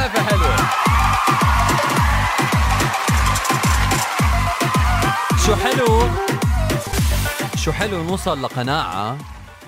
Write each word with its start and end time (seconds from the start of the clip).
حلوة. 0.00 0.56
شو 5.46 5.54
حلو؟ 5.56 6.08
شو 7.56 7.72
حلو 7.72 8.02
نوصل 8.02 8.42
لقناعة 8.42 9.18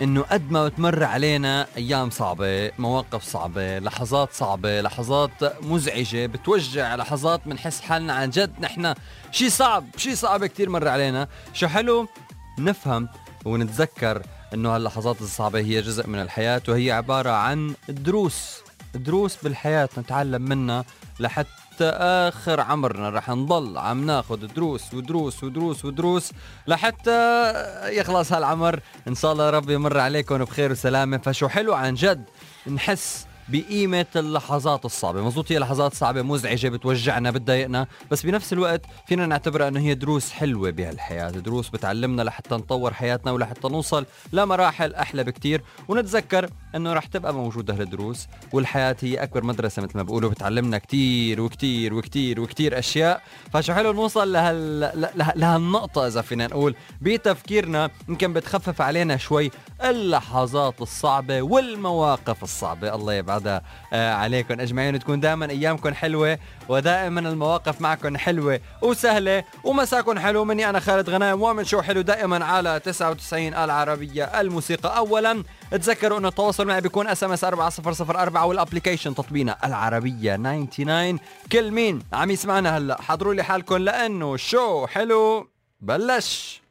إنه 0.02 0.22
قد 0.22 0.50
ما 0.50 0.68
بتمر 0.68 1.04
علينا 1.04 1.66
أيام 1.76 2.10
صعبة، 2.10 2.70
مواقف 2.78 3.22
صعبة، 3.22 3.78
لحظات 3.78 4.32
صعبة، 4.32 4.80
لحظات 4.80 5.62
مزعجة، 5.62 6.26
بتوجع 6.26 6.94
لحظات 6.94 7.40
بنحس 7.46 7.80
حالنا 7.80 8.12
عن 8.12 8.30
جد 8.30 8.60
نحن 8.60 8.94
شيء 9.32 9.48
صعب، 9.48 9.84
شيء 9.96 10.14
صعب 10.14 10.44
كثير 10.44 10.70
مر 10.70 10.88
علينا، 10.88 11.28
شو 11.52 11.66
حلو؟ 11.66 12.08
نفهم 12.58 13.08
ونتذكر 13.44 14.22
إنه 14.54 14.76
هاللحظات 14.76 15.20
الصعبة 15.20 15.58
هي 15.58 15.82
جزء 15.82 16.06
من 16.06 16.22
الحياة 16.22 16.62
وهي 16.68 16.92
عبارة 16.92 17.30
عن 17.30 17.74
دروس. 17.88 18.65
دروس 18.94 19.36
بالحياة 19.42 19.88
نتعلم 19.98 20.42
منها 20.42 20.84
لحتى 21.20 21.84
آخر 22.00 22.60
عمرنا 22.60 23.10
رح 23.10 23.28
نضل 23.30 23.78
عم 23.78 24.06
ناخذ 24.06 24.46
دروس 24.46 24.94
ودروس 24.94 25.44
ودروس 25.44 25.84
ودروس 25.84 26.32
لحتى 26.66 27.52
يخلص 27.98 28.32
هالعمر. 28.32 28.80
إن 29.08 29.14
شاء 29.14 29.32
الله 29.32 29.50
ربي 29.50 29.74
يمر 29.74 29.98
عليكم 29.98 30.38
بخير 30.38 30.72
وسلامة. 30.72 31.18
فشو 31.18 31.48
حلو 31.48 31.74
عن 31.74 31.94
جد 31.94 32.24
نحس 32.66 33.26
بقيمة 33.48 34.06
اللحظات 34.16 34.84
الصعبة. 34.84 35.22
مزبوط 35.22 35.52
هي 35.52 35.58
لحظات 35.58 35.94
صعبة 35.94 36.22
مزعجة 36.22 36.68
بتوجعنا 36.68 37.30
بتضايقنا. 37.30 37.86
بس 38.10 38.26
بنفس 38.26 38.52
الوقت 38.52 38.82
فينا 39.06 39.26
نعتبرها 39.26 39.68
إنه 39.68 39.80
هي 39.80 39.94
دروس 39.94 40.30
حلوة 40.30 40.70
بهالحياة. 40.70 41.30
دروس 41.30 41.68
بتعلمنا 41.68 42.22
لحتى 42.22 42.54
نطور 42.54 42.94
حياتنا 42.94 43.32
ولحتى 43.32 43.68
نوصل 43.68 44.06
لمراحل 44.32 44.94
أحلى 44.94 45.24
بكتير. 45.24 45.62
ونتذكر 45.88 46.50
إنه 46.76 46.92
رح 46.92 47.06
تبقى 47.06 47.34
موجودة 47.34 47.74
هالدروس 47.74 48.26
والحياة 48.52 48.96
هي 49.00 49.22
أكبر 49.22 49.44
مدرسة 49.44 49.82
مثل 49.82 49.96
ما 49.96 50.02
بقولوا 50.02 50.30
بتعلمنا 50.30 50.78
كتير 50.78 51.40
وكتير 51.40 51.94
وكتير 51.94 52.40
وكتير 52.40 52.78
أشياء. 52.78 53.22
فشو 53.52 53.74
حلو 53.74 53.92
نوصل 53.92 54.32
لهال... 54.32 54.80
لهالنقطة 55.36 56.06
إذا 56.06 56.20
فينا 56.20 56.46
نقول 56.46 56.74
بتفكيرنا. 57.00 57.90
يمكن 58.08 58.32
بتخفف 58.32 58.80
علينا 58.80 59.16
شوي 59.16 59.50
اللحظات 59.84 60.82
الصعبة 60.82 61.42
والمواقف 61.42 62.42
الصعبة. 62.42 62.94
الله 62.94 63.14
يبعد 63.14 63.36
هذا 63.36 63.62
آه، 63.92 64.14
عليكم 64.14 64.60
أجمعين 64.60 64.98
تكون 64.98 65.20
دائما 65.20 65.50
أيامكم 65.50 65.94
حلوة 65.94 66.38
ودائما 66.68 67.20
المواقف 67.20 67.80
معكم 67.80 68.16
حلوة 68.16 68.60
وسهلة. 68.82 69.44
ومساكم 69.64 70.18
حلو 70.18 70.44
مني 70.44 70.70
أنا 70.70 70.80
خالد 70.80 71.10
غنايم 71.10 71.42
ومن 71.42 71.64
شو 71.64 71.82
حلو 71.82 72.00
دائما 72.00 72.44
على 72.44 72.80
99 72.80 73.54
العربيه 73.54 74.24
الموسيقى. 74.24 74.96
اولا 74.96 75.42
تذكروا 75.70 76.18
إنه 76.18 76.28
التواصل 76.28 76.65
معي 76.66 76.80
بيكون 76.80 77.06
SMS 77.06 77.44
4004 77.44 78.46
وال 78.46 78.57
application 78.57 79.14
تطبيقنا 79.14 79.56
العربية 79.64 80.36
99 80.36 81.18
كل 81.52 81.70
مين 81.70 82.02
عم 82.12 82.30
يسمعنا 82.30 82.76
هلأ؟ 82.78 83.02
حضروا 83.02 83.34
لي 83.34 83.42
حالكم 83.42 83.76
لأنه 83.76 84.36
شو 84.36 84.86
حلو. 84.86 85.48
بلش. 85.80 86.62